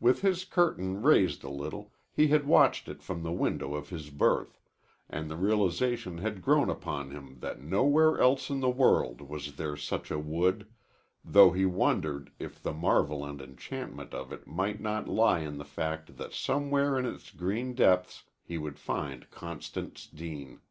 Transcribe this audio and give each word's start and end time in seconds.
With 0.00 0.22
his 0.22 0.46
curtain 0.46 1.02
raised 1.02 1.44
a 1.44 1.50
little, 1.50 1.92
he 2.10 2.28
had 2.28 2.46
watched 2.46 2.88
it 2.88 3.02
from 3.02 3.22
the 3.22 3.32
window 3.34 3.74
of 3.74 3.90
his 3.90 4.08
berth, 4.08 4.58
and 5.10 5.30
the 5.30 5.36
realization 5.36 6.16
had 6.16 6.40
grown 6.40 6.70
upon 6.70 7.10
him 7.10 7.36
that 7.40 7.60
nowhere 7.60 8.18
else 8.18 8.48
in 8.48 8.60
the 8.60 8.70
world 8.70 9.20
was 9.20 9.56
there 9.56 9.76
such 9.76 10.10
a 10.10 10.18
wood, 10.18 10.68
though 11.22 11.50
he 11.50 11.66
wondered 11.66 12.30
if 12.38 12.62
the 12.62 12.72
marvel 12.72 13.22
and 13.26 13.42
enchantment 13.42 14.14
of 14.14 14.32
it 14.32 14.46
might 14.46 14.80
not 14.80 15.06
lie 15.06 15.40
in 15.40 15.58
the 15.58 15.66
fact 15.66 16.16
that 16.16 16.32
somewhere 16.32 16.98
in 16.98 17.04
its 17.04 17.30
green 17.30 17.74
depths 17.74 18.22
he 18.42 18.56
would 18.56 18.78
find 18.78 19.28
Constance 19.30 20.06
Deane. 20.06 20.62